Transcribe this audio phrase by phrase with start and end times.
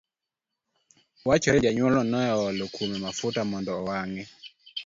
[1.27, 4.23] Wachore ni janyuolno ne oolo kuome mafuta mondo owang'e.